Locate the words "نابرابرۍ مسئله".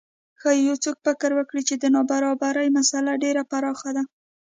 1.95-3.11